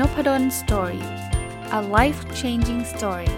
[0.00, 1.04] Nopadol's Story
[1.78, 3.30] a life changing story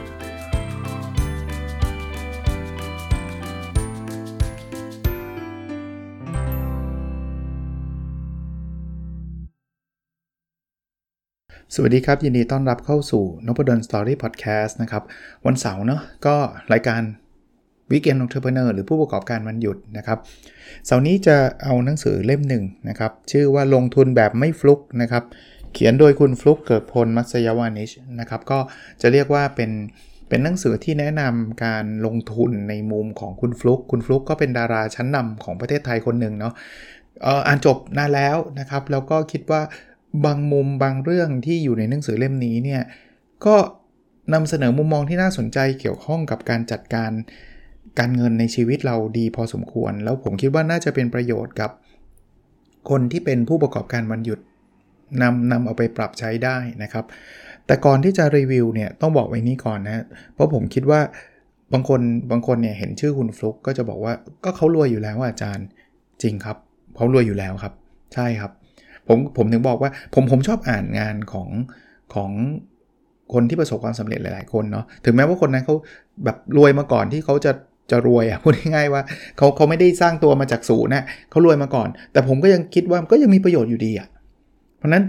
[11.74, 15.02] สวัสดีครับ ยินดีต้อนรับเข้าสู่น p ด d o สตอรี่พอดแคสต์นะครับ
[15.46, 16.36] วันเสาร์เนาะก็
[16.72, 17.02] รายการ
[17.90, 20.18] Weekend Entrepreneur หรือผู้ประกอบการวันหยุดนะครับ
[20.86, 25.24] เสาร์นี้จะเอาหนังสือเล่มหนึ่งนะครับ ชื่อว่าลงทุนแบบไม่ฟลุกนะครับ
[25.72, 27.90] เขียนโดยคุณฟลุกเกิดพลมัสยาวานิช
[28.20, 28.58] นะครับก็
[29.00, 29.70] จะเรียกว่าเป็น
[30.28, 36.54] เป็นหนังสือที่แนะนำการลงทุนในมุมของคุณฟลุกคุณฟลุกก็เป็นดาราชั้นนำของประเทศไทยคนหนึ่งเนาะ
[37.46, 39.62] อ่านจบนานแล้วนะครับ แล้วก็คิดว่า
[40.24, 42.82] บางมุมบางเรื่องที่อยู่ในหนังสือเล่มนี้เนี่ย
[43.46, 43.56] ก็
[44.34, 47.10] นำเสนอมุมมองที่น่าสนใจเกี่ยวข้องกับการจัดการ
[47.98, 51.70] การเงินในชีวิตเราดีพอสมควร แล้วผมคิดว่าน่าจะเป็นประโยชน์กับ
[52.90, 54.40] คนที่เป็นผู้ประกอบการวันหยุด
[55.22, 57.04] นำนำเอาไปปรับใช้ได้นะครับ
[57.66, 61.00] แต่ก่อนที่จะรีวิวเนี่ยต้องบอกไว้นี้ก่อนนะ เพราะผมคิดว่า
[61.72, 62.00] บางคน
[62.30, 64.12] บางคนเนี่ยเห็นชื่อคุณฟลุกก็จะบอกว่า
[64.44, 65.66] ก็เขารวยอยู่แล้วอาจารย์
[66.22, 66.56] จริงครับ
[66.96, 67.72] เขารวยอยู่แล้วครับ
[68.14, 68.52] ใช่ครับ
[69.08, 71.48] ผมผมถึงบอกว่าผมผมชอบอ่านงานของ
[72.14, 72.30] ของ
[73.32, 75.74] คนที่ประสบความสำเร็จหลาย ๆ คนเนาะถึงแม้ว่าคนนั้นเขา
[76.24, 77.52] แบบรวยมาก่อนที่เขาจะ
[77.90, 79.02] จะรวยอะพูดง่ายๆว่า
[79.36, 84.08] เขาเขาไม่ได้สร้างตัวมาจากศูนย์นะเขารวยมาก่อน แต่ผมก็ยังคิดว่าก็ยังมีประโยชน์อยู่ดีอะ
[84.78, 85.04] เพราะนั้น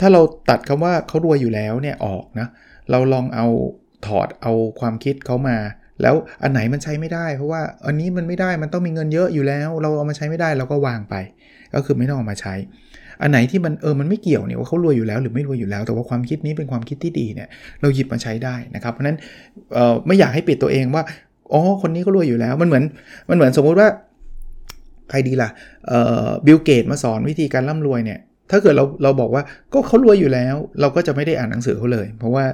[0.00, 0.20] ถ้าเรา
[0.50, 2.48] ตัดคำว่าเขารวยอยู่แล้วเนี่ยออกนะ
[2.90, 3.46] เราลองเอา
[4.06, 5.56] ถอดเอาความคิดเขามา
[6.02, 11.14] แล้วอันไหนมันใช้ไม่ได้ เพราะว่าอันนี้มันไม่ได้มันต้องมีเงินเยอะอยู่แล้ว เราเอามาใช้ไม่ได้เราก็วางไป
[11.74, 12.54] ก็คือไม่ต้องเอามาใช้
[13.22, 17.48] อันไหนที่มันเออมันไม่เกี่ยวเนี่ยว่าเขารวยอยู่แล้วหรือไม่รวยอยู่แล้ว แต่ว่าความคิดนี้เป็นความคิดที่ดีเนี่ย
[17.80, 19.16] เราหยิบมาใช้ได้นะครับ เพราะนั้น
[20.06, 21.02] ไม่อยากให้ปิดตัวเองว่า
[21.52, 22.84] อ๋อคนนี้ก็รวยอยู่แล้วมันเหมือน
[23.28, 23.88] มันเหมือนสมมุติว่า
[25.10, 25.50] ใครดีล่ะ
[26.46, 28.18] บิลเกตมาสอนวิธีการร่ำรวยเนี่ย
[28.50, 32.44] ถ้าเกิดเราเราบอกว่าก็เขารวยอยู่แล้ว เราก็จะไม่ได้อ่านหนังสือเขาเลย เพราะว่า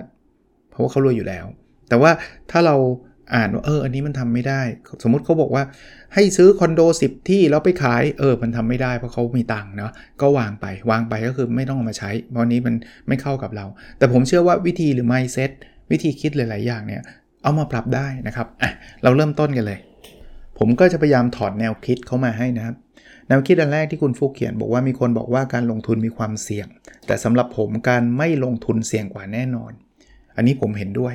[0.71, 1.45] เพราะว่าเขารวยอยู่แล้ว
[1.89, 2.11] แต่ว่า
[2.51, 2.77] ถ้าเรา
[3.35, 4.61] อ่านว่าเอออันนี้มันทำไม่ได้
[5.03, 5.65] สมมุติเขาบอกว่า
[6.15, 12.75] ให้ซื้อคอนโด 10 ที่แล้วไปขายเออมันทำไม่ได้เพราะเขามีตังค์เนาะก็วางไปวางไปก็คือไม่ต้องเอามาใช้ เพราะนี้มัน
[13.09, 13.67] ไม่เข้ากับเรา
[13.99, 15.51] แต่ผมเชื่อว่าวิธีหรือ mindset
[15.91, 17.03] วิธีคิดหลาย ๆ อย่างเนี่ย
[17.43, 18.71] เอามาปรับได้นะครับอะ
[19.03, 19.79] เราเริ่มต้นกันเลย
[20.59, 22.75] ผมก็จะพยายามถอดแนวคิดเข้ามาให้นะครับ
[23.29, 26.67] แนวคิดอันแรกที่คุณฟุกเขียนบอกว่ามีคนบอกว่าการลงทุนมีความเสี่ยง
[27.07, 29.73] แต่สำหรับผมการไม่ลงทุนเสี่ยงกว่าแน่นอน
[30.37, 31.15] อันนี้ผมเห็นด้วย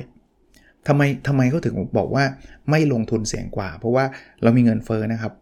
[0.88, 2.24] ทำไมทำไมเขาถึงบอกว่า
[2.70, 4.04] ไม่ลงทุนเสี่ยงกว่า เพราะว่า
[4.42, 5.32] เรามีเงินเฟ้อนะครับ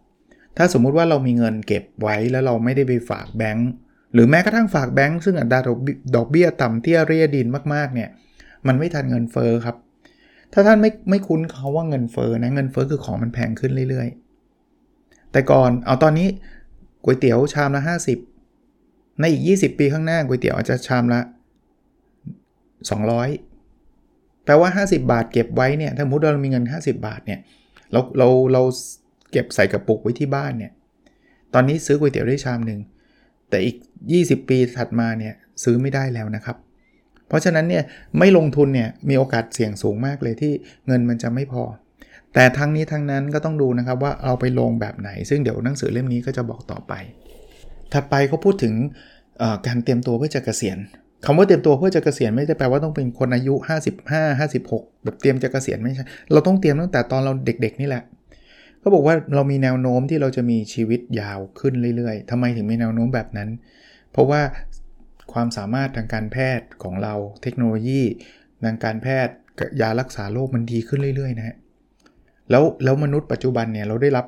[0.57, 3.69] ถ้าสมมุติว่าเรามีเงินเก็บไว้แล้วเราไม่ได้ไปฝากแบงก์
[4.13, 5.59] หรือแม้กระทั่งฝากแบงก์ซึ่งอัตรา
[6.15, 8.09] ดอกเบี้ยต่ำเตี้ยเรียดินมากๆเนี่ย
[8.67, 9.75] มันไม่ทันเงินเฟ้อครับ
[10.53, 16.27] ถ้าท่านไม่ไม่คุ้นเขาว่าเงินเฟ้อนะเงินเฟ้อคือของมันแพงขึ้นเรื่อยๆ แต่ก่อนเอาตอนนี้
[17.03, 17.81] ก๋วยเตี๋ยวชามละ
[18.51, 21.21] 50 ในอีก 20 ปีข้างหน้าก๋วยเตี๋ยวอาจจะชามละ
[22.87, 27.39] 200 แปลว่า 50 บาทเก็บไว้เนี่ยถ้าสมมติเรามีเงิน 50 บาทเนี่ย
[27.91, 28.61] เราเราเรา
[29.31, 30.71] เก็บใส่กระปุกไว้ที่บ้านเนี่ย
[31.53, 32.79] ตอนนี้ซื้อก๋วยเตี๋ยวได้ชามหนึ่ง
[33.49, 33.75] แต่อีก
[34.13, 35.33] 20 ปีถัดมาเนี่ย
[35.63, 36.57] ซื้อไม่ได้แล้วนะครับ
[37.27, 37.83] เพราะฉะนั้นเนี่ย
[38.19, 40.53] ไม่ลงทุนเนี่ยมีโอกาสเสี่ยงสูงมากเลยที่
[40.87, 41.63] เงินมันจะไม่พอ
[42.33, 46.93] แต่ทั้งนี้ทั้งนั้นก็ต้องดูนะครับว่าเอาไปลงแบบไหน ซึ่งเดี๋ยวหนังสือเล่มนี้ก็จะบอกต่อไป
[47.93, 48.73] ถัดไปเขาพูดถึง
[49.67, 50.77] การเตรียมตัวเพื่อจะเกษียณ
[51.25, 53.53] คำว่าเตรียมตัวเพื่อจะเกษียณไม่ได้แปลว่าต้องเป็นคนอายุ
[53.99, 58.03] 55 56 แบบเตรียมจะเกษียณไม่ใช่ เราต้องเตรียมตั้งแต่ตอนเราเด็ก ๆ นี่แหละ
[58.79, 63.49] เขาบอกว่าเรามีแนวโน้มที่เราจะมีชีวิตยาวขึ้นเรื่อยๆทำไมถึงมีแนวโน้มแบบนั้น
[64.11, 64.41] เพราะว่า
[65.33, 67.13] ความสามารถทางการแพทย์ของเรา
[67.43, 68.01] เทคโนโลยี
[68.63, 69.33] ทางการแพทย์
[69.81, 71.55] ยารักษาโรคมันดีขึ้นเรื่อยๆนะฮะ
[72.49, 74.25] แล้วแล้วมนุษย์ปัจจุบันเนี่ยเราได้รับ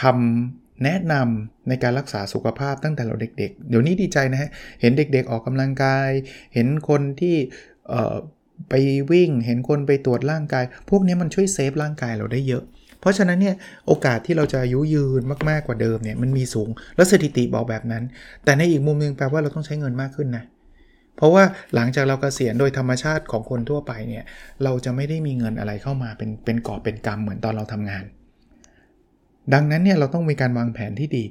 [0.00, 4.50] คำแนะนำในการรักษาสุขภาพตั้งแต่เราเด็กๆ เดี๋ยวนี้ดีใจนะฮะ
[4.80, 6.10] เห็นเด็กๆ ออกกำลังกาย
[6.54, 7.36] เห็นคนที่
[8.70, 8.74] ไป
[9.10, 12.62] วิ่ง เห็นคนไปตรวจร่างกาย พวกนี้มันช่วยเซฟร่างกายเราได้เยอะ
[13.00, 18.02] เพราะฉะนั้นเนี่ยโอกาสที่เราจะอายุยืนมากๆกว่าเดิมเนี่ยมันมีสูง แล้วสถิติบอกแบบนั้น
[18.44, 20.44] แต่ในอีกมุมนึงแปลว่าเราต้องใช้เงินมากขึ้นนะ
[21.16, 21.44] เพราะว่า
[21.74, 24.24] หลังจากเรากเกษียณโดยธรรมชาติของคนทั่วไปเนี่ย
[24.64, 28.04] เราจะไม่ได้มีเงินอะไรเข้ามาเป็นเป็นกอบเป็นกรรมเหมือนตอนเราทำงาน
[29.54, 31.24] ดังนั้นเนี่ยเราต้องมีการวางแผนที่ดี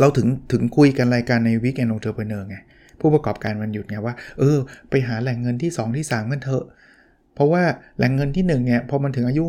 [0.00, 2.56] เราถึงถึงคุยกันรายการใน Weekend Entrepreneur ไง
[3.00, 4.58] ผู้ประกอบการวันหยุดไงว่าเออ
[4.90, 6.64] ไปหาแหล่งเงินที่ 2 ที่ 3 กันเถอะ
[7.34, 7.62] เพราะว่า
[7.96, 9.42] แหล่งเงินที่1เนี่ยพอมันถึงอายุ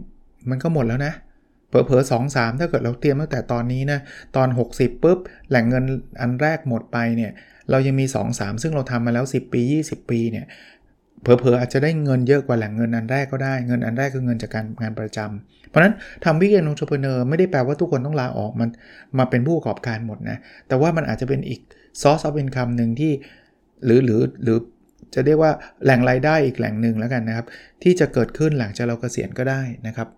[0.00, 3.98] 60 มันก็หมดแล้วนะเผลอๆสองสามถ้าเกิดเราเตรียมตั้งแต่ตอนนี้นะ
[4.36, 5.18] ตอน 60ปุ๊บ
[5.50, 5.84] แหล่งเงิน
[6.20, 7.32] อันแรกหมดไปเนี่ย
[7.70, 10.46] เรายังมี 2 3 ซึ่งเราทำมาแล้ว 10 ปี 20 ปีเนี่ย
[11.22, 18.68] เผลอๆอาจจะได้เงินเยอะกว่าแหล่งเงินอันแรกก็ได้เงินอันแรกคือเงินจากการงานประจำเพราะนั้นทำ Weekend Entrepreneur ไม่ได้แปลว่าทุกคนต้องลาออกมัน
[19.18, 21.60] มาเป็นผู้ประกอบการหมดนะแต่ว่ามันอาจจะเป็นอีก
[22.02, 23.12] source of income หนึ่งที่
[23.84, 24.58] หรือหรือหรือ
[25.14, 25.52] จะเรียกว่า
[25.84, 27.46] แหล่งรายได้อีกแหล่งหนึ่งแล้วกันนะครับ
[27.82, 30.08] ที่จะเกิดขึ้นหลังจากเราเกษียณก็ได้นะครับ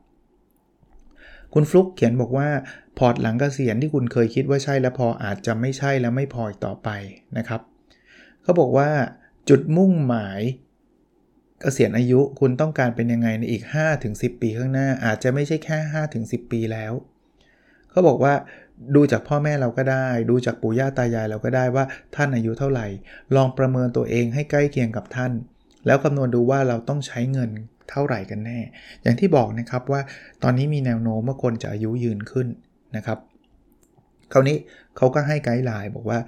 [1.55, 2.49] คุณฟลุกเขียนบอกว่า
[2.99, 6.89] พอร์ตหลังเกษียณที่คุณเคยคิดว่าใช่แล้วพออาจจะไม่ใช่แล้วไม่พออีกต่อไป
[7.39, 7.61] นะครับ
[8.43, 8.91] เขาบอกว่า
[9.49, 10.41] จุดมุ่งหมาย
[11.61, 13.65] เกษียณอายุคุณต้องการเป็นยังไงในอีก
[14.03, 15.79] 5-10 ปีข้างหน้า อาจจะไม่ใช่แค่
[16.17, 16.93] 5-10 ปีแล้ว
[17.91, 18.35] เขาบอกว่า
[18.95, 21.85] ดูจากพ่อแม่เราก็ได้ ดูจากปู่ย่าตายายเราก็ได้ว่า
[22.15, 22.87] ท่านอายุเท่าไหร่
[23.37, 25.33] ลองประเมินตัวเองให้ใกล้เคียงกับท่าน
[25.87, 27.51] แล้วคำนวณดูว่าเราต้องใช้เงิน
[27.91, 28.59] เท่าไหร่กันแน่
[29.03, 30.01] อย่างที่บอกนะครับว่า
[30.43, 32.47] ตอนนี้มีแนวโน้มว่าคนจะอายุยืนขึ้น
[32.97, 33.19] นะครับ
[34.33, 34.57] คราวนี้
[34.97, 36.19] เขาก็ให้ไกด์ไลน์บอกว่า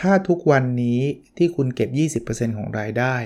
[0.00, 1.00] ถ้าทุกวันนี้
[1.38, 1.86] ที่คุณเก็
[2.18, 3.16] บ 20%ของรายได้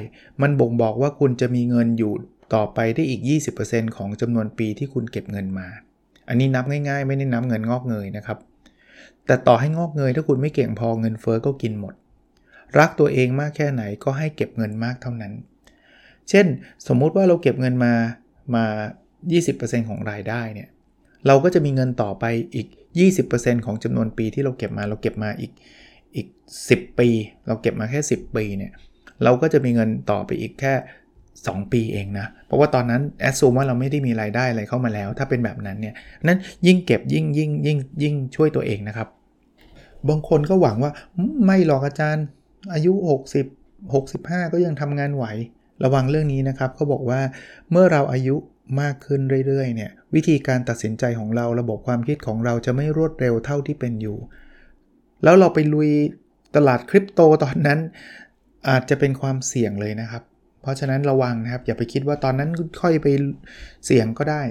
[0.42, 2.12] มันบ่งบอกว่าคุณจะมีเงินอยู่
[2.54, 3.20] ต่อไปได้อีก
[3.58, 5.68] 20%ของจำนวนปีที่คุณเก็บเงินมา
[6.28, 8.38] อันนี้นับง่ายๆ ไม่ได้นับเงินงอกเงยนะครับ
[9.26, 11.94] แต่ต่อให้งอกเงยถ้าคุณไม่เก่งพอเงินเฟอ้อก็กินหมด
[12.78, 15.32] รักตัวเองมากแค่ไหนก็ให้เก็บเงินมากเท่านั้น
[16.30, 16.46] เช่น
[16.88, 17.92] สมมุติว่าเราเก็บเงินมา
[18.54, 18.64] มา
[19.26, 20.68] 20%ของรายได้เนี่ย
[21.26, 22.68] เราก็จะมีเงินต่อไปอีก
[23.16, 25.52] 20%ของจำนวนปีที่เราเก็บมาเราเก็บมาอีก
[26.16, 26.26] อีก
[26.64, 27.08] 10 ปี
[27.46, 28.72] เราเก็บมาแค่ 10 ปีเนี่ย
[29.24, 30.74] เราก็จะมีเงินต่อไปอีกแค่
[31.26, 39.08] 2 ปีเองนะ เพราะว่าตอนนั้นแอดซูมว่าเราไม่ได้มีรายได้อะไรเข้ามาแล้ว ถ้าเป็นแบบนั้นเนี่ยนั้นยิ่งเก็บยิ่งยิ่งยิ่งยิ่งช่วยตัวเองนะครับ
[40.08, 40.92] บางคนก็หวังว่า
[41.46, 42.24] ไม่หรอกอาจารย์
[42.72, 42.92] อายุ
[43.64, 45.24] 60 65 ก็ยังทำงานไหว
[45.84, 47.20] ระวังเรื่องนี้นะครับเขาบอกว่า
[47.70, 48.36] เมื่อเราอายุ
[48.80, 54.18] มากขึ้นเรื่อยๆเนี่ยวิธีการตัดสินใจของเราระบบความคิดของเราจะไม่รวดเร็วเท่าที่เป็นอยู่
[55.24, 55.90] แล้วเราไปลุย
[56.56, 57.78] ตลาดคริปโตตอนนั้น
[58.68, 60.22] อาจจะเป็นความเสี่ยงเลยนะครับ
[60.62, 62.50] เพราะฉะนั้นระวังนะครับ อย่าไปคิดว่าตอนนั้น
[62.82, 63.06] ค่อยไป
[63.86, 64.42] เสี่ยงก็ได้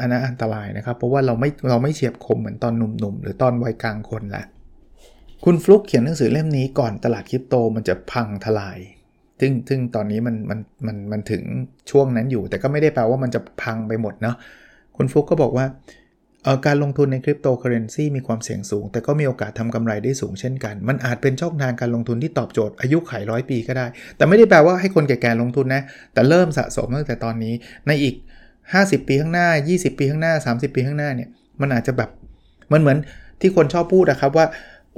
[0.00, 4.44] อันนั้นอันตรายนะครับ เพราะว่าเราไม่เราไม่เฉียบคมเหมือนตอนหนุ่มๆ หรือตอนวัยกลางคนละ
[5.44, 8.78] คุณฟลุกเขียนหนังสือเล่มนี้ก่อนตลาดคริปโตมันจะพังทลาย
[9.40, 11.42] ซึ่งซึ่งตอนนี้มันมันมันมันถึง
[11.90, 14.36] ช่วงนั้นอยู่ แต่ก็ไม่ได้แปลว่ามันจะพังไปหมดเนาะ
[14.96, 15.66] คุณฟุกก็บอกว่า
[16.66, 23.86] การลงทุนในคริปโตเคอเรนซีมีความเสี่ยงสูง แต่ก็มีโอกาสทำกำไรได้สูงเช่นกัน มันอาจเป็นช่องทางการลงทุนที่ตอบโจทย์อายุไขร้อยปีก็ได้
[24.16, 25.82] แต่ไม่ได้แปลว่าให้คนแก่ๆลงทุนนะ
[26.12, 27.54] แต่เริ่มสะสมตั้งแต่ตอนนี้
[27.86, 28.14] ในอีก
[28.62, 31.28] 50 ปีข้างหน้า 20 ปีข้างหน้า 30 ปีข้างหน้าเนี่ย
[31.60, 32.10] มันอาจจะแบบ
[32.72, 32.98] มันเหมือน
[33.40, 34.46] ที่คนชอบพูดนะครับว่า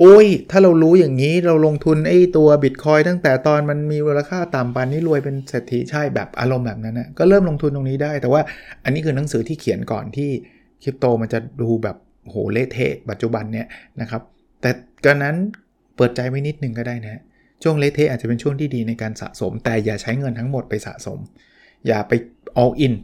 [0.00, 8.40] โอ้ย ถ้าเรารู้อย่างนี้เราลงทุนไอ้ตัวบิตคอยตั้งแต่ตอนมันมีมูลค่าต่ำปานนี้รวยเป็นเศรษฐีใช่แบบอารมณ์แบบนั้นนะก็เริ่มลงทุนตรงนี้ได้ แต่ว่า
[8.84, 10.30] อันนี้คือหนังสือที่เขียนก่อนที่
[10.82, 11.96] คริปโตมันจะดูแบบ
[12.30, 13.66] โหเละเทะปัจจุบันเนี่ย
[14.00, 14.22] นะครับ
[14.60, 14.70] แต่
[15.04, 15.36] กรนั้น
[15.96, 17.20] เปิดใจไว้นิดนึงก็ได้นะ
[17.62, 21.18] ช่วงเละเทะอาจจะเป็นช่วงที่ดีในการสะสม แต่อย่าใช้เงินทั้งหมดไปสะสม
[21.86, 22.12] อย่าไป
[22.62, 22.94] all in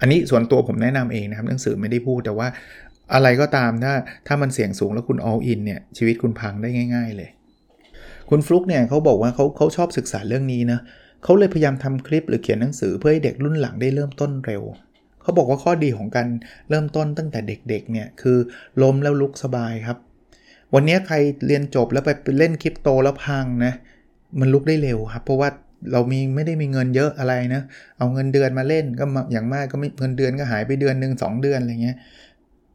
[0.00, 2.48] อันนี้ส่วนตัวผมแนะนำเองนะครับหนังสือไม่ได้พูดแต่ว่า
[3.12, 3.94] อะไรก็ตามถ้า
[4.26, 7.30] ถ้ามันเสี่ยงสูงแล้วคุณ all in เนี่ยชีวิตคุณพังได้ง่าย ๆ เลย
[8.30, 10.78] คุณฟลุกเนี่ยเขาบอกว่าเขาเขาชอบศึกษาเรื่องนี้นะ
[11.24, 14.62] เขาเลยพยายามทำคลิปหรือเขียนหนังสือเพื่อให้เด็กรุ่นหลังได้เริ่มต้นเร็ว
[15.22, 16.28] เขาบอกว่าข้อดีของการ
[16.70, 18.38] เริ่มต้นตั้งแต่เด็กๆเนี่ยคือ
[18.82, 19.98] ล้มแล้วลุกสบายครับ
[20.74, 21.16] วันนี้ใคร
[21.46, 23.72] เรียนจบแล้วไปเล่นคริปโตแล้วพังนะ
[24.40, 25.48] มันลุกได้เร็วครับ เพราะว่า
[25.92, 27.62] เรามีไม่ได้มีเงินเยอะอะไรนะ
[27.98, 31.96] เอาเงินเดือนมาเล่นก็อย่างมากก็ไม่เงินเดือนก็หายไปเดือนหนึ่งสเดือนอะไรเงี้ย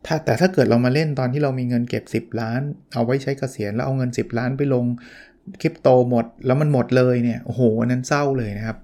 [0.05, 2.61] ถ้าแต่ถ้าเกิดเรามาเล่นตอนที่เรามีเงินเก็บ 10 ล้าน
[2.93, 4.85] เอาไว้ใช้เกษียณแล้วเอาเงิน 10 ล้านไปลง
[5.61, 8.77] คริปโตหมด แล้วมันหมดเลยเนี่ยโอ้โหนั้นเศร้าเลยนะครับ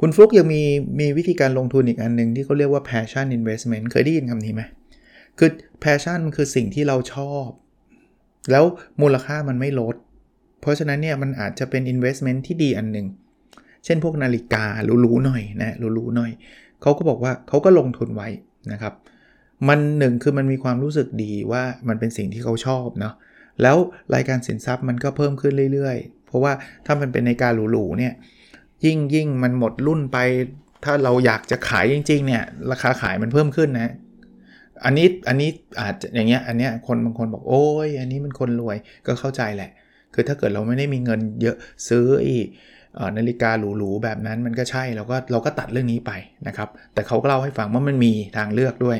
[0.00, 0.62] คุณฟลุกยังมี
[1.00, 4.62] มีวิธีการลงทุนอีกอันหนึ่งที่เขาเรียกว่า passion investment เคยได้ยินคำนี้ไหม
[5.38, 5.50] คือ
[5.84, 7.46] passion มันคือสิ่งที่เราชอบ
[8.50, 8.64] แล้ว
[9.00, 9.96] มูลค่ามันไม่ลด
[10.60, 13.06] เพราะฉะนั้นเนี่ยมันอาจจะเป็น investment ที่ดีอันหนึ่ง
[13.84, 16.30] เช่นพวกนาฬิกาหรูๆหน่อยนะหรูๆหน่อย
[16.82, 18.28] เขาก็บอกว่าเขาก็ลงทุนไว้
[18.72, 18.94] นะครับ
[19.68, 23.14] มันหนึ่งคือมันมีความรู้สึกดีว่ามันเป็นสิ่งที่เขาชอบเนาะ
[23.62, 23.76] แล้ว
[24.14, 26.52] รายการสินทรัพย์มันก็เพิ่มขึ้นเรื่อยๆ เพราะว่า
[26.86, 28.12] ถ้ามันเป็นในการหรูๆเนี่ย
[28.84, 30.18] ยิ่งยิ่งมันหมดรุ่นไป
[30.84, 33.92] ถ้าเราอยากจะขายจริงๆเนี่ยราคาขายมันเพิ่มขึ้นนะ
[34.84, 35.50] อันนี้อันนี้
[35.80, 38.76] อาจจะอย่างเงี้ยอันเนี้ยคนบางคนบอกโอ้ยอันนี้มันคนรวย
[39.06, 39.70] ก็เข้าใจแหละ
[40.14, 41.56] คือถ้าเกิดเราไม่ได้มีเงินเยอะ
[41.88, 42.38] ซื้ออี
[43.16, 46.12] นาฬิกาหรูๆแบบนั้นมันก็ใช่เราก็เราก็ตัดเรื่องนี้ไป
[46.46, 48.98] นะครับ แต่เขาก็เล่าให้ฟังว่ามันมีทางเลือกด้วย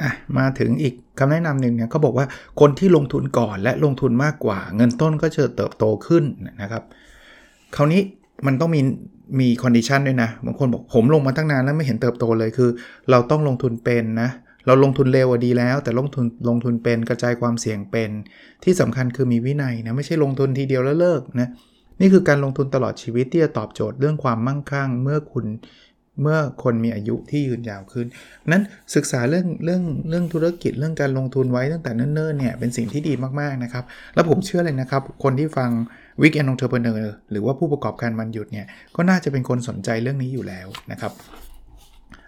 [0.00, 2.26] อะมาถึงอีกคำแนะนำหนึ่งเนี่ยเขาบอกว่า
[2.60, 6.24] คนที่ลงทุนก่อนและลงทุนมากกว่า เงินต้นก็จะเติบโตขึ้น
[6.62, 6.82] นะครับ
[7.76, 8.00] คราวนี้
[8.46, 8.80] มันต้องมี
[9.40, 12.70] มี condition ด้วยนะบางคนบอกผมลงมาตั้งนานแล้วไม่เห็นเติบโตเลยคือ
[13.10, 14.30] เราต้องลงทุนเป็นนะ
[14.66, 18.10] เราลงทุนเร็วดีแล้ว แต่ลงทุนลงทุนเป็นกระจายความเสี่ยงเป็น
[18.64, 21.48] ที่สำคัญคือมีวินัยนะไม่ใช่ลงทุนทีเดียวแล้วเลิกนะ
[22.00, 25.46] นี่คือการลงทุนตลอดชีวิตที่จะตอบโจทย์เรื่องความมั่งคั่ง เมื่อคุณ
[26.22, 28.06] เมื่อคนมีอายุที่ยืนยาวขึ้น
[28.52, 28.62] นั้น
[28.94, 35.70] ศึกษาเรื่องเรื่องเรื่องธุรกิจเรื่องการลงทุนไว้ตั้งแต่เนิ่นๆเนี่ยเป็นสิ่งที่ดีมากๆนะครับ แล้วผมเชื่อเลยนะครับ คนที่ฟัง
[36.22, 38.66] Weekend Entrepreneur หรือว่าผู้ประกอบการวันหยุดเนี่ย
[38.96, 41.12] ก็น่าจะเป็นคนสนใจเรื่องนี้อยู่แล้วนะครับ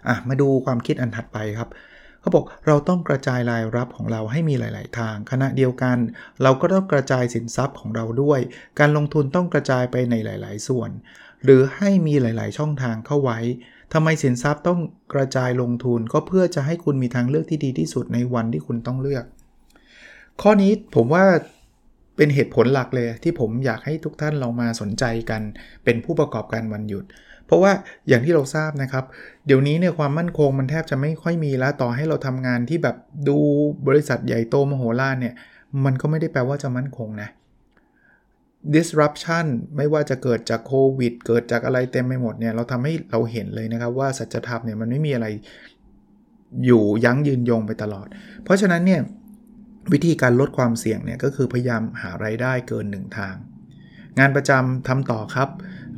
[0.07, 1.69] อะมาดูความคิดอันถัดไปครับ
[2.21, 5.97] เขาบอกเราต้องกระจายรายรับของเราให้มีหลาย ๆ ทาง ขณะเดียวกัน
[6.43, 8.39] เราก็ต้องกระจายสินทรัพย์ของเราด้วย
[8.79, 10.89] การลงทุนต้องกระจายไปในหลาย ๆ ส่วน
[11.43, 13.39] หรือให้มีหลาย ๆ ช่องทางเข้าไว้
[13.93, 14.79] ทำไมสินทรัพย์ต้อง
[15.13, 19.25] กระจายลงทุนก็เพื่อจะให้คุณมีทางเลือกที่ดีที่สุดในวันที่คุณต้องเลือก
[20.41, 21.23] ข้อนี้ผมว่า
[22.17, 25.41] เป็นเหตุผลหลักเลยที่ผมอยากให้ทุกท่านลองมาสนใจกัน
[25.83, 27.05] เป็นผู้ประกอบการวันหยุด
[27.45, 27.71] เพราะว่า
[28.07, 29.05] อย่างที่เราทราบนะครับ
[29.45, 32.95] เดี๋ยวนี้เนี่ยความมั่นคงมันแทบจะไม่ค่อยมีแล้วต่อให้เราทำงานที่แบบ
[33.29, 33.37] ดู
[33.87, 35.33] บริษัทใหญ่โตมโหฬารเนี่ย
[35.85, 37.29] มันก็ไม่ได้แปลว่าจะมั่นคงนะ
[38.75, 39.45] disruption
[39.77, 45.27] ไม่ว่าจะเกิดจากโควิด เกิดจากอะไรเต็มไปหมดเนี่ย เราทำให้เราเห็นเลยนะครับว่าสัจธรรมเนี่ยมันไม่มีอะไร
[46.65, 48.07] อยู่ยั้งยืนยงไปตลอด
[48.43, 49.01] เพราะฉะนั้นเนี่ย
[49.93, 53.35] วิธีการลดความเสี่ยงเนี่ยก็คือพยายามหาไรายได้เกินหนึ่งทาง
[54.19, 55.49] งานประจำทำต่อครับ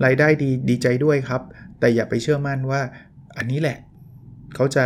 [0.06, 1.42] รายได้ดีดีใจด้วยครับ
[1.80, 2.82] แต่อย่าไปเชื่อมั่นว่า
[3.38, 3.78] อันนี้แหละ
[4.56, 4.84] เขาจะ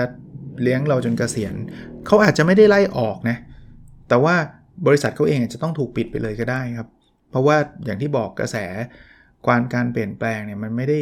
[0.62, 1.54] เลี้ยงเราจนเกษียณ
[2.06, 3.38] เขาอาจจะไม่ได้ไล่ออกนะ
[4.10, 4.36] แต่ว่า
[4.88, 6.88] บริษัทเขาเองจะต้องถูกปิดไปเลยก็ได้ครับ
[7.34, 8.58] เพราะว่าอย่างที่บอกกระแส
[9.46, 11.00] การการเปลี่ยนแปลงเนี่ยมันไม่ได้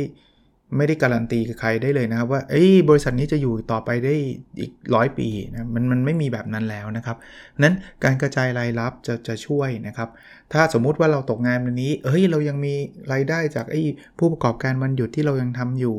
[0.77, 4.13] ไม่ได้การันตีกับใครได้เลยนะครับ ว่าเอ้ยบริษัทนี้จะอยู่ต่อไปได้
[4.59, 7.17] อีกร้อยปีนะมันมันไม่มีแบบนั้นแล้วนะครับ
[7.63, 10.09] นั้นการกระจายรายรับจะจะช่วยนะครับ
[10.53, 12.73] ถ้าสมมุติว่าเราตกงานวันนี้เฮ้ยเรายังมี
[13.13, 13.81] รายได้จากไอ้
[14.17, 15.95] ผู้ประกอบการวันหยุดที่เรายังทำอยู่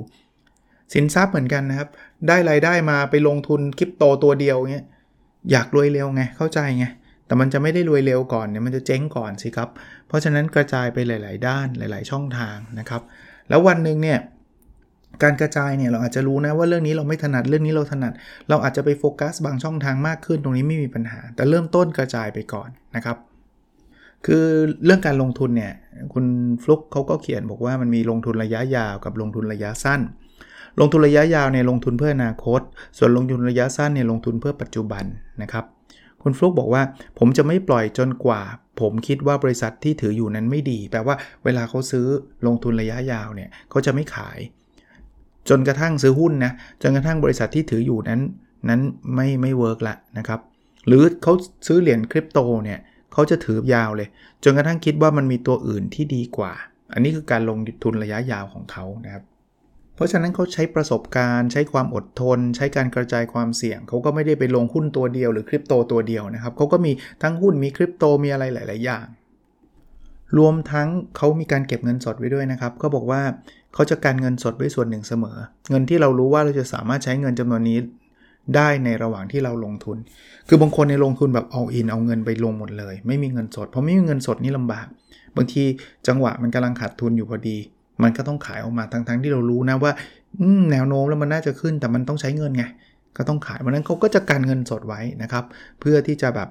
[0.95, 1.89] สินทรัพย์เหมือนกันนะครับ
[2.29, 4.87] ได้รายได้มาไปลงทุนคริปโตตัวเดียวเงี้ย
[5.51, 6.87] อยากรวยเร็วไงเข้าใจไง
[7.27, 9.69] แต่มันจะไม่ได้รวยเร็วก่อนเนี่ยมันจะเจ๊งก่อนสิครับ
[10.09, 13.03] เพราะฉะนั้นกระจายไปหลาย ๆ ด้านหลาย ๆ ช่องทางนะครับ
[13.49, 14.19] แล้ววันหนึ่งเนี่ย
[15.23, 18.13] การกระจายเนี่ยเราอาจจะรู้นะว่าเรื่องนี้เราไม่ถนัดเรื่องนี้เราถนัด
[18.49, 23.17] เราอาจจะไปโฟกัสบางช่องทางมากขึ้นตรงนี้ไม่มีปัญหา แต่เริ่มต้นกระจายไปก่อนนะครับ
[24.27, 24.45] คือ
[24.85, 25.73] เรื่องการลงทุนเนี่ย
[26.13, 26.27] คุณ
[26.63, 30.01] ฟลุกเขาก็เขียนบอกว่ามันมีลงทุนระยะยาวกับลงทุนระยะสั้น
[30.81, 32.61] ลงทุนระยะยาวเนี่ยลงทุนเพื่ออนาคต
[32.99, 35.05] ส่วนลงทุนระยะสั้นเนี่ยลงทุนเพื่อปัจจุบัน
[35.43, 35.65] นะครับ
[36.23, 36.83] คุณฟลุกบอกว่า
[37.19, 38.43] ผมจะไม่ปล่อยจนกว่า
[38.81, 42.07] ผมคิดว่าบริษัทที่ถืออยู่นั้นไม่ดี แปลว่าเวลาเขาซื้อ
[42.47, 44.39] ลงทุนระยะยาวเนี่ยเขาจะไม่ขาย
[45.49, 46.53] จนกระทั่งซื้อหุ้นนะ
[46.83, 48.21] จนกระทั่งบริษัทที่ถืออยู่นั้น
[48.69, 48.81] นั้น
[49.15, 50.41] ไม่ไม่เวิร์กละนะครับ
[50.87, 51.33] หรือเขา
[51.67, 52.79] ซื้อเหรียญคริปโตเนี่ย
[53.13, 54.09] เขาจะถือยาวเลย
[54.45, 56.53] จนกระทั่งคิดว่ามันมีตัวอื่นที่ดีกว่า
[56.93, 59.25] อันนี้คือการลงทุนระยะยาวของเขานะครับ
[60.03, 66.93] ราะฉะนั้นเขาใช้ประสบการณ์ ใช้ความอดทน ใช้การกระจายความเสี่ยง เขาก็ไม่ได้ไปลงหุ้นตัวเดียวหรือคริปโตตัวเดียวนะครับเขาก็มี
[67.23, 69.07] ทั้งหุ้นมีคริปโตมีอะไรหลาย ๆ อย่าง
[70.39, 73.23] รวมทั้งเขามีการเก็บเงินสดไว้ด้วยนะครับก็บอกว่า
[73.75, 75.37] เขาจะการเงินสดไว้ส่วนหนึ่งเสมอ
[75.71, 77.79] เงินที่เรารู้ว่าเราจะสามารถใช้เงินจำนวนนี้
[78.57, 79.97] ได้ในระหว่างที่เราลงทุน
[80.49, 84.87] คือบางคนในลงทุนแบบเอาอินเอาเงินไปลงหมดเลย ไม่มีเงินสด เพราะไม่มีเงินสดนี่ลำบาก
[85.37, 85.65] บางที
[86.07, 87.59] จังหวะมันกำลังขาดทุนอยู่พอดี
[88.03, 89.93] มันก็ต้องขายออกมาทั้งๆทที่เรารู้นะว่า
[90.71, 92.65] แนวโน้มแล้วมันน่าจะขึ้นแต่มันต้องใช้เงินไง
[93.17, 95.45] ก็ต้องขายเพราะนั้นเขาก็จะการเงินสดไว้นะครับ
[95.81, 96.49] เพื่อที่จะแบบ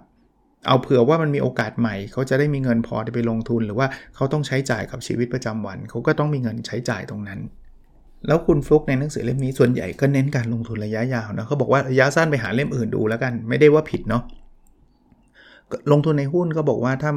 [0.68, 7.40] เอาเผื่อว่ามันมีโอกาสใหม่ เขาจะได้มีเงินพอไปลงทุน หรือว่าเขาต้องใช้จ่ายกับชีวิตประจำวัน เขาก็ต้องมีเงินใช้จ่ายตรงนั้น
[8.28, 14.24] แล้วคุณฟลุกในหนังสือเล่มนี้ส่วนใหญ่ก็เน้นการลงทุนระยะยาวนะเขาบอกว่าระยะสั้นไปหาเล่มอื่นดูแล้วกัน ไม่ได้ว่าผิดเนาะ
[15.92, 17.12] ลงทุนในหุ้นก็บอกว่าถ้า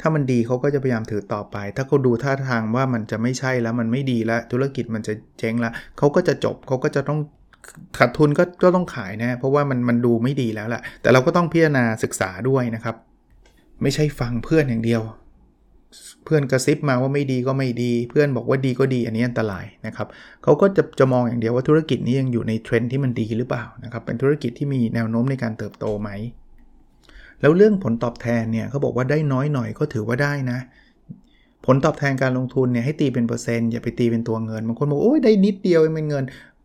[0.00, 7.18] ถ้ามันดีเขาก็จะพยายามถือต่อไป ถ้าเขาดูท่าทางว่ามันจะไม่ใช่แล้วมันไม่ดีแล้ว ธุรกิจมันจะเจ๊งแล้วเขาก็จะจบเขาก็จะต้อง
[7.98, 12.96] ขาดทุนก็ก็ต้องขายนะเพราะว่ามันมันดูไม่ดีแล้วแหละแต่เราก็ต้องพิจารณาศึกษาด้วยนะครับ
[13.82, 15.02] ไม่ใช่ฟังเพื่อนอย่างเดียว
[16.24, 20.06] เพื่อนกระซิบมาว่าไม่ดีก็ไม่ดี เพื่อนบอกว่าดีก็ดีอันนี้อันตรายนะครับ
[20.42, 26.10] เขาก็จะจะมองอย่างเดียวว่าธุรกิจนี้ยังอยู่ในเทรนด์ที่มันดีหรือเปล่านะครับเป็นธุรกิจที่มีแนวโน้มในการเติบโตไหม
[27.40, 30.58] แล้วเรื่องผลตอบแทนเนี่ยเขาบอกว่าได้น้อยหน่อยก็ถือว่าได้นะ
[31.66, 36.24] ผลตอบแทนการลงทุนเนี่ยให้ตีเป็นเปอร์เซ็นต์อย่าไปตีเป็นตัวเงินบางคนบอกโอ้ยได้นิดเดียวเองเป็นเงิน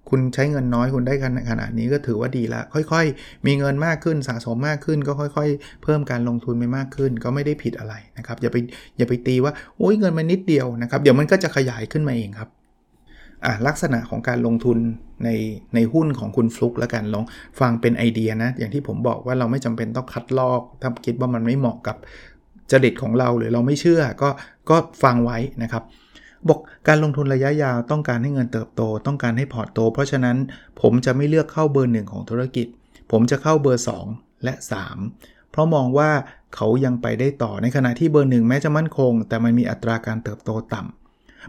[0.10, 1.14] คุณใช้เงินน้อยคุณได้
[1.50, 8.58] ขนาดนี้ก็ถือว่าดีละ ค่อยๆ มีเงินมากขึ้นสะสมมากขึ้น ก็ค่อย ๆ เพิ่มการลงทุนไปมากขึ้น ก็ไม่ได้ผิดอะไรนะครับอย่าไป
[8.98, 12.50] อย่าไปตีว่าโอ้ยเงินมันนิดเดียวนะครับเดี๋ยวมันก็จะขยายขึ้นมาเองครับ
[13.46, 14.78] อะลักษณะของการลงทุน
[15.24, 15.30] ใน
[15.76, 17.26] ในหุ้นของคุณฟลุกแล้วกันลอง
[17.60, 21.98] ฟังเป็นไอเดียนะ อย่างที่ผมบอกว่าเราไม่จำเป็นต้องคัดลอกถ้าคิดว่ามันไม่เหมาะกับ
[22.72, 24.30] จริตของเราหรือเราไม่เชื่อก็
[24.70, 25.84] ก็ฟังไว้นะครับ
[26.50, 30.38] บอกการลงทุนระยะยาวต้องการให้เงินเติบโต ต้องการให้พอร์ตโต เพราะฉะนั้น
[30.82, 32.68] ผมจะไม่เลือกเข้าเบอร์หนึ่งของธุรกิจ
[33.12, 33.84] ผมจะเข้าเบอร์
[34.14, 34.54] 2 และ
[35.04, 36.10] 3 เพราะมองว่า
[36.56, 41.01] เขายังไปได้ต่อในขณะที่เบอร์หนึ่งแม้จะมั่นคง แต่มันมีอัตราการเติบโตต่ำ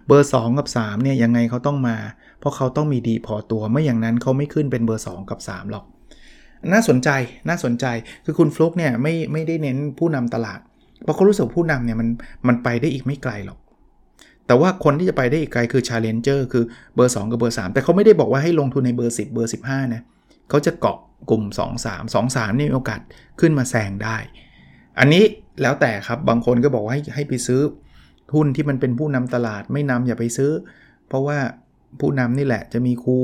[0.06, 1.96] เบอร์ 2 กับ3เนี่ยยังไงเขาต้องมา
[2.40, 5.84] เพราะเขาต้องมีดีพอตัวไม่อย่างนั้นเขาไม่ขึ้นเป็นเบอร์ 2 กับ 3 หรอก
[6.72, 7.08] น่าสนใจ
[7.48, 7.86] น่าสนใจ
[8.24, 10.60] คือคุณฟลุกเนี่ยไม่ไม่ได้เน้นผู้นำตลาด
[11.04, 12.08] เพราะเขารู้สึกผู้นำเนี่ยมัน
[12.48, 13.58] มันไปได้อีกไม่ไกลหรอก
[14.46, 20.02] แต่ว่าคนที่จะไปได้อีกไกลคือ Challenger คือเบอร์ 2 กับเบอร์ 3 แต่เขาไม่ได้บอกว่าให้ลงทุนในเบอร์ 10 เบอร์ 15นะ
[20.50, 20.98] เขาจะเกาะ
[21.30, 23.00] กลุ่ม 2 3 2 3นี่มีโอกาส
[23.40, 24.16] ขึ้นมาแซงได้
[24.98, 25.24] อันนี้
[25.62, 27.60] แล้วแต่ครับบางคนก็บอกว่าให้ให้ไปซื้อ
[28.34, 30.52] หุ้นที่มันเป็นผู้นำตลาดไม่นำอย่าไปซื้อ
[31.08, 31.38] เพราะว่า
[32.00, 33.16] ผู้นำนี่แหละจะมีครู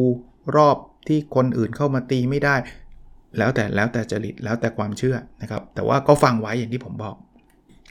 [0.56, 0.76] รอบ
[1.08, 2.56] ที่คนอื่นเข้ามาตีไม่ได้
[3.38, 7.16] แล้วแต่แล้วแต่จริตแล้วแต่ความเชื่อนะครับ แต่ว่าก็ฟังไว้อย่างที่ผมบอก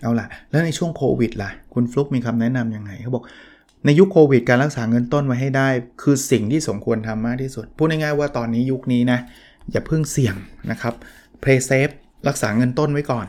[0.02, 3.24] เอาล่ะ แล้วในช่วงโควิดล่ะ คุณฟลุกมีคำแนะนำยังไงเขาบอก
[3.86, 5.70] ในยุคโควิดการรักษาเงินต้นไว้ให้ได้
[6.02, 9.20] คือสิ่งที่สมควรทำมากที่สุด พูดง่ายๆว่าตอนนี้ยุคนี้นะ
[9.72, 10.36] อย่าเพิ่งเสี่ยง
[10.72, 10.94] นะครับ
[11.44, 11.94] play safe
[12.28, 13.26] รักษาเงินต้นไว้ก่อน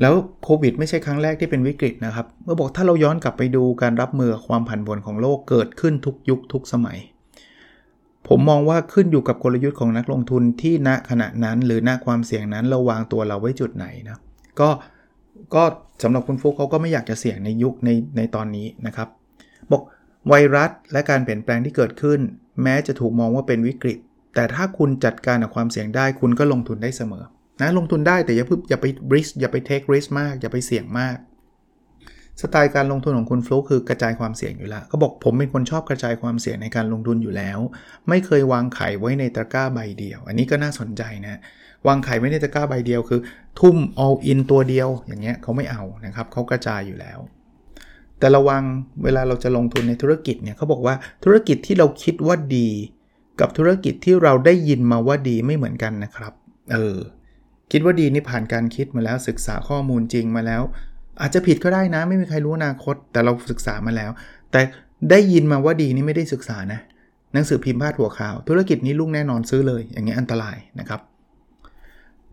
[0.00, 6.98] แล้วโควิดไม่ใช่ครั้งแรกที่เป็นวิกฤตนะครับ เมื่อบอกถ้าเราย้อนกลับไปดูการรับมือความผันผวนของโลกเกิดขึ้นทุกยุคทุกสมัย
[8.28, 14.18] ผมมองว่าขึ้นอยู่กับกลยุทธ์ของนักลงทุนที่ณขณะนั้น หรือณความเสี่ยงนั้นเราวางตัวเราไว้จุดไหนนะ
[14.60, 14.68] ก็
[15.54, 15.62] ก็
[16.02, 19.08] สำหรับคุณฟุกเขาก็ไม่อยากจะเสี่ยงในยุคในในตอนนี้นะครับ
[19.72, 19.82] บอก
[20.28, 22.20] ไวรัสและการเปลี่ยนแปลงที่เกิดขึ้น
[22.62, 23.98] แม้จะถูกมองว่าเป็นวิกฤต
[24.34, 27.24] แต่ถ้าคุณจัดการกับความเสี่ยงได้คุณก็ลงทุนได้เสมอ
[27.60, 31.16] นะลงทุนได้แต่อย่าพึ่อย่าไปริสอย่าไปเทคริสมาก อย่าไปเสี่ยงมาก
[32.40, 37.58] สไตล์การลงทุนของคุณฟลุกคือกระจายความเสี่ยงอยู่แล้วเขาบอกผมเป็นคนชอบกระจายความเสี่ยงในการลงทุนอยู่แล้ว
[38.08, 41.40] ไม่เคยวางไข่ไว้ในตะกร้าใบเดียว อันนี้ก็น่าสนใจนะ
[41.86, 43.20] วางไข่ไว้ในตะกร้าใบเดียวคือ
[43.60, 47.18] ทุ่ม all in ตัวเดียวอย่างเงี้ยเขาไม่เอานะครับเขากระจายอยู่แล้ว
[48.18, 48.62] แต่ระวัง
[49.04, 50.94] เวลาเราจะลงทุนในธุรกิจเนี่ยเขาบอกว่า
[51.24, 52.68] ธุรกิจที่เราคิดว่าดี
[53.40, 56.32] กับธุรกิจที่เราได้ยินมาว่าดีไม่เหมือนกันนะครับ
[56.72, 56.96] เออ
[57.72, 60.62] คิดว่าดีนี่ผ่านการคิดมาแล้วศึกษาข้อมูลจริงมาแล้ว
[61.20, 64.10] อาจจะผิดก็ได้นะ ไม่มีใครรู้อนาคต แต่เราศึกษามาแล้ว
[64.52, 64.60] แต่
[65.10, 66.80] ได้ยินมาว่าดีนี่ไม่ได้ศึกษานะ
[67.32, 71.00] หนังสือพิมพ์พาดหัวข่าว ธุรกิจนี้ลุ่งแน่นอนซื้อเลย อย่างเงี้ยอันตรายนะครับ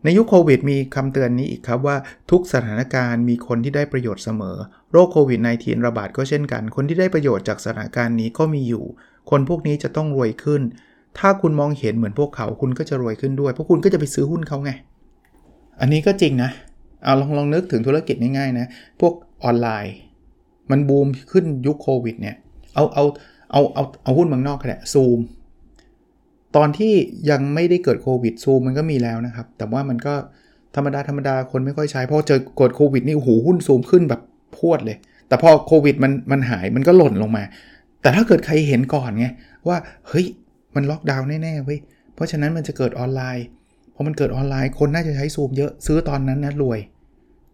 [0.04, 1.98] ในยุคโควิดมีคำเตือนนี้อีกครับว่า
[2.32, 4.58] ทุกสถานการณ์มีคนที่ได้ประโยชน์เสมอ
[4.92, 8.84] โรคโควิด -19 ระบาดก็เช่นกัน คนที่ได้ประโยชน์จากสถานการณ์นี้ก็มีอยู่
[9.30, 10.62] คนพวกนี้จะต้องรวยขึ้น
[11.20, 14.72] ถ้าคุณมองเห็นเหมือนพวกเขาคุณก็จะรวยขึ้นด้วย เพราะคุณก็จะไปซื้อหุ้นเขาไง
[15.80, 16.52] อันนี้ก็จริงนะ
[17.04, 18.68] เอาลองลองนึกถึงธุรกิจง่ายๆนะ
[19.00, 19.14] พวก
[19.44, 19.96] ออนไลน์
[20.72, 22.36] มันบูมขึ้นยุคโควิดเนี่ย
[22.76, 23.06] เอาเอา
[23.52, 25.20] เอาเอาเอาหุ้นเมืองนอกก็ได้ซูม
[26.56, 26.94] ตอนที่
[27.30, 30.14] ยังไม่ได้เกิดโควิดซูมมันก็มีแล้วนะครับ แต่ว่ามันก็
[30.76, 34.22] ธรรมดาธรรมดาคนไม่ค่อยใช้เพราะเจอเกิดโควิดนี่โอ้โหหุ้นซูมขึ้นแบบ
[34.58, 37.44] พวดเลย แต่พอโควิดมันมันหายมันก็หล่นลงมา
[38.02, 39.28] แต่ถ้าเกิดใครเห็นก่อนไง
[39.68, 40.26] ว่าเฮ้ย
[40.76, 41.80] มันล็อกดาวน์แน่ๆเว้ย
[42.16, 43.46] เพราะฉะนั้นมันจะเกิดออนไลน์
[44.00, 46.80] อมันเกิดออนไลน์คนน่าจะใช้ซูมเยอะซื้อตอนนั้นนะรวย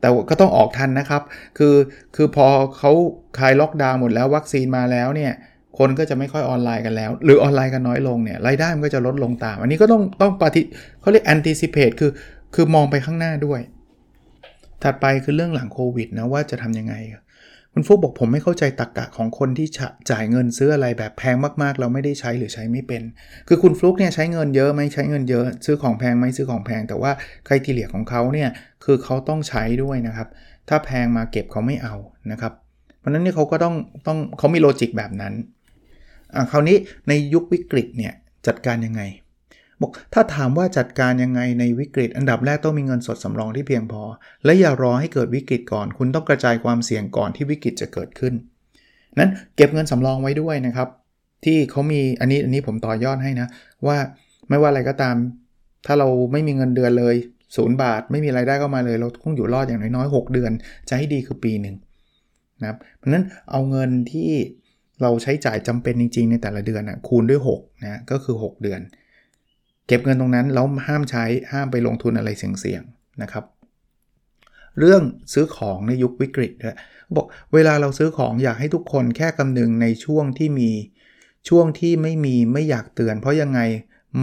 [0.01, 1.21] แต่ก็ต้องออกทันนะครับ
[1.57, 1.75] คือ
[2.15, 2.91] คือพอเขา
[3.39, 5.33] คลายล็อกดาวน์หมดแล้ววัคซีนมาแล้วเนี่ย
[5.77, 10.61] คนก็จะไม่ค่อยออนไลน์กันแล้ว หรือออนไลน์กันน้อยลงเนี่ยรายได้มันก็จะลดลงตาม อันนี้ก็ต้องต้องปฏิ
[11.01, 12.11] เขาเรียก anticipate คือ
[12.55, 13.59] คือมองไปข้างหน้าด้วย
[14.83, 16.93] ถัดไปคือเรื่องหลังโควิดนะว่าจะทำยังไง
[17.77, 19.67] คุณฟุกบอกผมไม่เข้าใจตรกกะของคนที่
[20.11, 23.01] จ่ายเงินซื้ออะไรแบบแพงมากๆ เราไม่ได้ใช้หรือใช้ไม่เป็น
[23.47, 27.11] คือคุณฟลุกเนี่ยใช้เงินเยอะไหมใช้เงินเยอะ ซื้อของแพงไหมซื้อของแพง แต่ว่า
[27.45, 28.49] ใครทีเหลียของเขาเนี่ย
[28.83, 30.27] คือเขาต้องใช้ด้วยนะครับ
[30.69, 31.95] ถ้าแพงมาเก็บเขาไม่เอา
[32.31, 32.53] นะครับ
[32.99, 33.75] เพราะนั้นเนี่ยเขาก็ต้อง
[34.07, 35.33] ต้องเขามีโลจิกแบบนั้น
[36.35, 38.13] อ่าคราวนี้ในยุควิกฤตเนี่ย
[38.47, 39.01] จัดการยังไง
[39.81, 44.03] บอกถ้าถามว่าจัดการยังไงในวิกฤต อันดับแรกต้องมีเงินสดสำรองที่เพียงพอ
[44.45, 48.33] และอย่ารอให้เกิดวิกฤตก่อน คุณต้องกระจายความเสี่ยงก่อนที่วิกฤตจะเกิดขึ้น
[49.19, 50.89] นั้นเก็บเงินสำรองไว้ด้วยนะครับ
[51.45, 53.47] ที่เขามีอันนี้อันนี้ผมต่อยอดให้นะ
[53.87, 53.97] ว่า
[54.49, 55.15] ไม่ว่าอะไรก็ตาม
[55.85, 57.15] ถ้าเราไม่มีเงินเดือนเลย
[57.55, 60.51] ศูนย์บาท ไม่มีไรายได้เข้ามาเลย เราคงอยู่รอดอย่างน้อยๆ6เดือน
[60.89, 61.75] จะให้ดีคือปีหนึ่ง
[62.61, 64.31] นะครับเพราะนั้นเอาเงินที่
[65.01, 68.79] เราใช้จ่ายจำเป็นจริง ๆ ในแต่ละเดือนนะคูณด้วย6นะก็คือ 6 เดือน
[69.87, 73.43] เก็บเงินตรงนั้นแล้วห้ามใช้ห้ามไปลงทุนอะไรเสี่ยงๆนะครับ
[74.79, 75.01] เรื่อง
[75.33, 76.77] ซื้อของในยุควิกฤตนะ
[77.15, 80.71] บอกเวลาเราซื้อของอยากให้ทุกคนแค่คำนึงในช่วงที่มี
[81.49, 83.59] ช่วงที่ไม่มีไม่อยากเตือน เพราะยังไง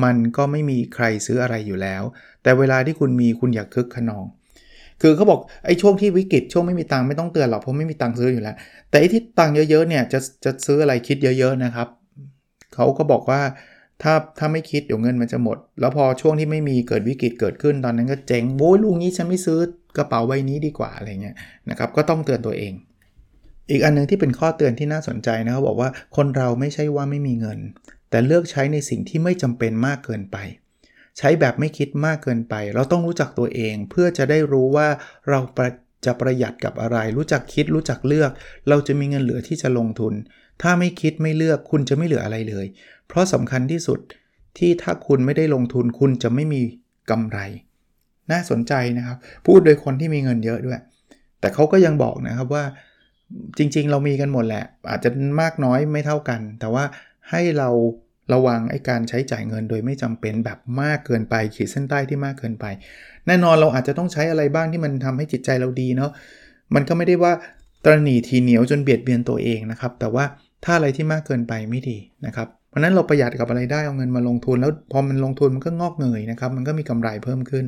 [0.03, 2.03] มันก็ไม่มีใครซื้ออะไรอยู่แล้ว
[2.43, 4.25] แต่เวลาที่คุณมีคุณอยากคึกขนอง
[5.03, 8.57] คือเขาบอกไอ้ช่วงที่วิกฤตช่วงไม่มีตังค์ไม่ต้องเตือนหรอกเพราะไม่มีตังค์ซื้ออยู่แล้ว
[8.91, 11.89] แต่ไอ้ที่ตังค์เยอะๆเนี่ยจะจะซื้ออะไรคิดเยอะ ๆนะครับ
[12.75, 13.41] เขาก็บอกว่า
[14.03, 19.59] ถ้าถ้าไม่คิดเดี๋ยวเงินมันจะหมด แล้วพอช่วงที่ไม่มีเกิดวิกฤตเกิดขึ้นตอนนั้นก็เจ๊งโว้ยลุงนี้ฉันไม่ซื้อ
[19.97, 21.37] กระเป๋าใบนี้ดีกว่าอะไรเงี้ย
[21.71, 22.73] นะครับก็ต้องเตือนตัวเอง
[23.71, 27.59] อีกอันนึงที่เป็นข้อเตือนที่น่าสนใจนะเขาบอกว่าคนเราไม่ใช่ว่าไม่มีเงิน
[28.11, 30.37] แต่เลือกใช้ในสิ่งที่ไม่จำเป็นมากเกินไป
[31.19, 34.89] ใช้แบบไม่คิดมากเกินไป เราต้องรู้จักตัวเอง เพื่อจะได้รู้ว่า
[35.31, 35.41] เรา
[36.07, 38.31] จะประหยัดกับอะไร รู้จักคิดรู้จักเลือก
[38.69, 40.15] เราจะมีเงินเหลือที่จะลงทุน
[40.63, 42.67] ถ้าไม่คิดไม่เลือกคุณจะไม่เหลืออะไรเลย
[43.13, 44.01] เพราะสำคัญที่สุด
[44.59, 46.63] ที่ถ้าคุณไม่ได้ลงทุนคุณจะไม่มี
[47.11, 47.39] กำไร
[48.33, 50.81] น่าสนใจนะครับ พูดโดยคนที่มีเงินเยอะด้วย
[51.41, 52.65] แต่เขาก็ยังบอกนะครับว่า
[53.59, 56.85] จริงๆ เรามีกันหมดแหละ อาจจะมากน้อยไม่เท่ากัน แต่ว่า
[57.31, 57.69] ให้เรา
[58.33, 62.67] ระวังไอ้การใช้จ่ายเงินโดยไม่จำเป็นแบบมากเกินไป ขีดเส้นใต้ที่มากเกินไป
[63.27, 66.11] แน่นอนเราอาจจะต้องใช้อะไรบ้างที่มันทำให้จิตใจเราดีเนาะ
[66.75, 67.33] มันก็ไม่ได้ว่า
[67.85, 70.25] ตรณีทีเหนียวจนเบียดเบียนตัวเองนะครับ แต่ว่า
[70.65, 77.65] ถ้าอะไรที่มากเกินไปไม่ดีนะครับ เพราะนั้นเราประหยัดกับอะไรได้เอาเงินมาลงทุน แล้วพอมันลงทุนมันก็งอกเงยนะครับ มันก็มีกำไรเพิ่มขึ้น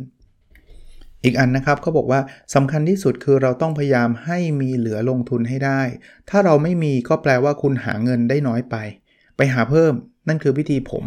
[1.24, 2.20] อีกอันนะครับเขาบอกว่า
[2.54, 5.82] สำคัญที่สุดคือเราต้องพยายามให้มีเหลือลงทุนให้ได้
[6.30, 8.76] ถ้าเราไม่มีก็แปลว่าคุณหาเงินได้น้อยไป
[9.36, 9.92] ไปหาเพิ่ม
[10.28, 11.04] นั่นคือวิธีผม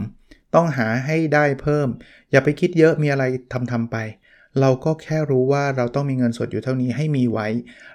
[0.56, 1.88] ต้องหาให้ได้เพิ่ม
[2.32, 3.98] อย่าไปคิดเยอะมีอะไรทำทำไป
[4.62, 7.48] เราก็แค่รู้ว่าเราต้องมีเงินสดอยู่เท่านี้ให้มีไว้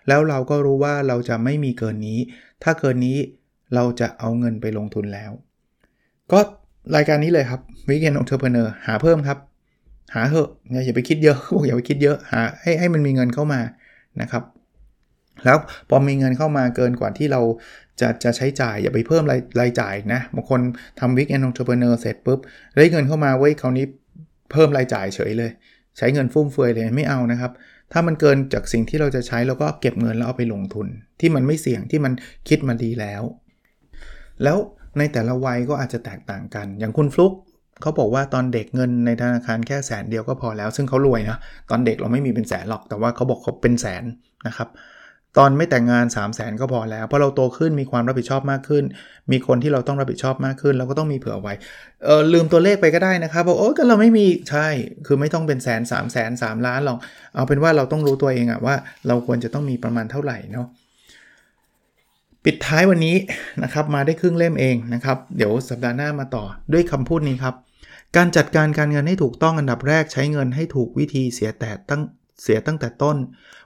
[0.09, 2.19] แล้วเราก็รู้ว่าเราจะไม่มีเกินนี้
[2.63, 3.19] ถ้าเกินนี้
[3.75, 5.33] เราจะเอาเงินไปลงทุนแล้ว
[6.33, 6.41] ก็
[6.97, 9.39] รายการนี้เลยครับ Weekend Entrepreneur หาเพิ่มครับ
[10.15, 10.49] หาเถอะ
[10.85, 13.61] อย่าไปคิดเยอะบอกอย่าไปคิดเยอะหาให้ให้มันมีเงินเข้ามา
[14.21, 14.43] นะครับ
[15.45, 17.41] แล้วพอมีเงินเข้ามาเกินกว่าที่เรา
[18.01, 20.61] จะจะใช้จ่ายอย่าไปเพิ่มรายรายจ่ายนะบางคน
[21.01, 22.41] ทำ Weekend Entrepreneur เสร็จปุ๊บ
[22.77, 23.87] ได้เงินเข้ามาไว้คราวนี้
[24.53, 25.51] เพิ่มรายจ่ายเฉยเลย
[25.99, 27.53] ใช้เงินฟุ่มเฟือยเลยไม่เอานะครับ
[27.93, 30.87] ถ้ามันเกินจากสิ่งที่เราจะใช้เราก็เก็บเงินแล้วเอาไปลงทุน
[31.21, 32.13] ที่มันไม่เสี่ยงที่มัน
[32.49, 33.23] คิดมาดีแล้ว
[34.43, 34.59] แล้ว
[34.99, 37.33] ในแต่ละวัยก็อาจจะแตกต่างกัน อย่างคุณฟลุก
[37.83, 41.39] เขาบอกว่าตอนเด็กเงินในธนาคารแค่แสนเดียวก็พอแล้ว ซึ่งเขารวยนะ
[41.71, 44.05] ตอนเด็กเราไม่มีเป็นแสนหรอก แต่ว่าเขาบอกเขาเป็นแสน
[44.47, 44.69] นะครับ
[45.39, 48.85] ตอนไม่แต่งงาน 3 0 0แสนก็พอแล้ว เพราะเราโตขึ้นมีความรับผิดชอบมากขึ้น
[49.33, 51.55] มีคนที่เราต้องรับผิดชอบมากขึ้น เราก็ต้องมีเผื่อไว้
[52.05, 54.69] เออลืมตัวเลขไปก็ได้นะครับบอกโอ้ก็เราไม่มี ใช่
[55.07, 56.99] คือไม่ต้องเป็นแสนสามแสนสามล้านหรอก
[57.35, 58.75] เอาเป็นว่าเราต้องรู้ตัวเองอะว่า
[59.09, 60.67] เราควรจะต้องมีประมาณเท่าไหร่เนาะ
[62.45, 63.17] ปิดท้ายวันนี้
[63.63, 67.55] นะครับมาได้ครึ่งเล่มเองนะครับ เดี๋ยวสัปดาห์หน้ามาต่อด้วยคำพูดนี้ครับ
[68.17, 72.03] การจัดการการเงินให้ถูกต้องอันดับแรกใช้เงินให้ถูกวิธีเสียแต่ตั้ง
[72.43, 73.17] เสียตั้งแต่ต้น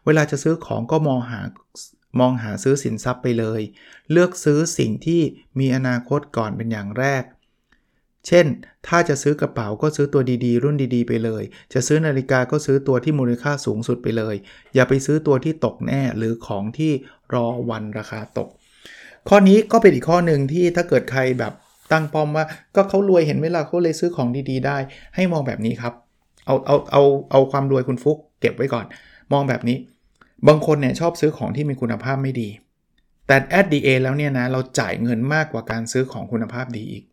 [0.04, 1.40] เวลาจะซื้อของก็มองหา
[2.20, 3.60] มองหาซื้อสินทรัพย์ไปเลย
[4.12, 5.20] เลือกซื้อสิ่งที่
[5.58, 7.24] มีอนาคตก่อนเป็นอย่างแรก
[8.26, 8.46] เช่น
[8.86, 14.34] ถ้าจะซื้อกระเป๋าก็ซื้อตัวดีๆ รุ่นดีๆ ไปเลย จะซื้อนาฬิกาก็ซื้อตัวที่มูลค่าสูงสุดไปเลย
[14.74, 16.92] อย่าไปซื้อตัวที่ตกแน่หรือของที่
[17.34, 18.48] รอวันราคาตก
[19.28, 21.52] ข้อนี้ก็เป็นอีกข้อหนึ่งที่ถ้าเกิดใครแบบ
[21.92, 22.44] ตั้งปอมว่า
[22.76, 24.76] ก็เขารวยเห็นเวลาเขาเลยซื้อของดีๆ ได้
[25.14, 25.92] ให้มองแบบนี้ครับ
[26.46, 28.84] เอาเอาเอาเอาความรวยคุณฟุก เก็บไว้ก่อน
[29.32, 29.76] มองแบบนี้
[30.48, 32.48] บางคนเนี่ยชอบซื้อของที่มีคุณภาพไม่ดี
[33.26, 37.04] แต่ at the end แล้วเนี่ยนะเราจ่ายเงินมากกว่าการซื้อของคุณภาพดีอีก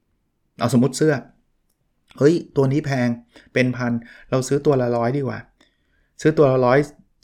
[0.60, 1.14] เอาสมมติเสื้อ
[2.18, 3.10] เฮ้ย ตัวนี้แพง
[3.54, 3.92] เป็นพัน
[4.30, 5.40] เราซื้อตัวละร้อยดีกว่า
[6.22, 6.80] ซื้อตัวละร้อย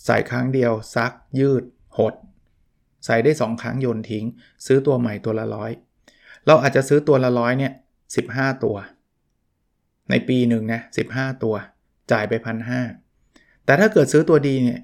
[0.06, 1.64] ใส่ครั้งเดียวซักยืด
[1.98, 2.14] หด
[3.06, 4.26] ใส่ได้ 2 ครั้งโยนทิ้ง
[4.66, 5.72] ซื้อตัวใหม่ตัวละร้อย
[6.48, 7.74] เราอาจจะซื้อตัวละร้อยเนี่ย
[8.16, 8.22] สิ
[8.64, 8.76] ตัว
[10.10, 10.82] ในปีหนึ่งนะ
[11.12, 11.56] 15ตัว
[12.12, 12.82] จ่ายไปพันห้า
[13.66, 14.80] แต่ถ้าเกิดซื้อตัวดีเนี่ย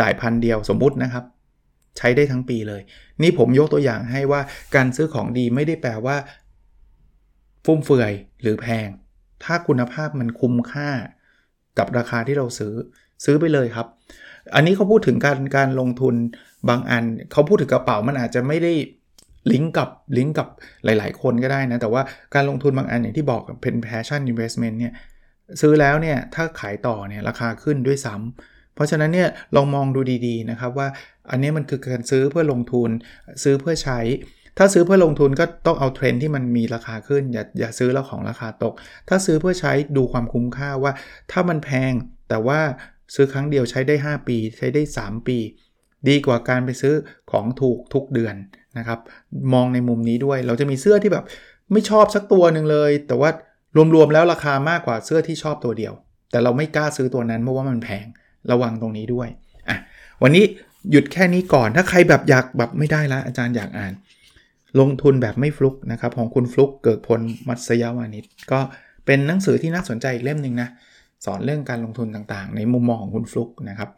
[0.00, 1.24] จ่ายพันเดียวสมมุตินะครับ
[1.98, 2.82] ใช้ได้ทั้งปีเลย
[3.22, 4.40] นี่ผมยกตัวอย่างให้ว่า
[4.74, 6.16] การซื้อของดีไม่ได้แปลว่า
[7.64, 8.88] ฟุ่มเฟือยหรือแพง
[9.44, 10.90] ถ้าคุณภาพมันคุ้มค่า
[11.78, 12.74] กับราคาที่เราซื้อ
[13.24, 13.86] ซื้อไปเลยครับ
[14.54, 16.14] อันนี้เขาพูดถึงการการลงทุน
[16.68, 18.72] บางอัน เขาพูดถึงกระเป๋ามันอาจจะไม่ได้
[19.52, 20.48] ลิงก์กับลิงก์กับ
[20.84, 22.02] หลาย ๆ คนก็ได้นะ แต่ว่า
[22.34, 24.92] การลงทุนบางอันอย่างที่บอกเป็น passion investment เนี่ย
[25.60, 30.88] ซื้อแล้วเนี่ยถ้าขายต่อเนี่ยราคาขึ้นด้วยซ้ำเพราะฉะนั้นเนี่ยลองมองดูดีๆนะครับว่า
[31.30, 32.90] อันนี้มันคือการซื้อเพื่อลงทุน
[33.42, 34.00] ซื้อเพื่อใช้
[34.58, 38.74] ถ้าซื้อเพื่อลงทุนก็ต้องเอาเทรนที่มันมีราคาขึ้นอย่าอย่าซื้อแล้วของราคาตก
[39.08, 40.92] ถ้าซื้อเพื่อใช้ดูความคุ้มค่าว่า
[41.32, 41.92] ถ้ามันแพง
[42.28, 42.60] แต่ว่า
[43.14, 45.38] ซื้อครั้งเดียวใช้ได้ 5 ปี ใช้ได้ 3 ปี
[46.08, 46.94] ดีกว่าการไปซื้อ
[47.30, 48.34] ของถูกทุกเดือน
[48.78, 48.98] นะครับ
[49.54, 51.24] มองในมุมนี้ด้วยเราจะมีเสื้อที่แบบ
[51.72, 53.30] ไม่ชอบสักตัวหนึ่งเลย แต่ว่า
[53.94, 55.92] รวมๆแล้วราคามากกว่าเสื้อที่ชอบตัวเดียว
[56.30, 58.06] แต่เราไม่กล้าซื้อตัวนั้นเพราะว่ามันแพง
[58.50, 59.28] ระวังตรงนี้ด้วย
[59.68, 59.76] อะ
[60.22, 60.44] วันนี้
[60.90, 63.92] หยุดแค่นี้ก่อนถ้าใครแบบอยากแบบไม่ได้ละอาจารย์อยากอ่าน
[64.80, 68.60] ลงทุนแบบไม่ฟลุกนะครับของคุณฟลุกเกิดพลมัตสยาวานิชก็
[69.06, 70.68] เป็นหนังสือที่น่าสนใจอีกเล่มหนึ่งนะ
[71.24, 73.90] สอนเรื่องการลงทุนต่างๆ ในมุมมองของคุณฟลุกนะครับ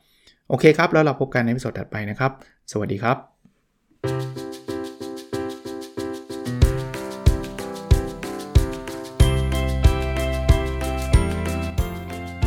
[0.48, 2.32] โอเคครับ แล้วเราพบกันในวิดีโอถัดไปนะครับ
[2.72, 3.16] สวัสดีครับ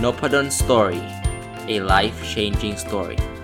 [0.04, 1.02] n o p a d o n Story
[1.74, 3.35] a life changing story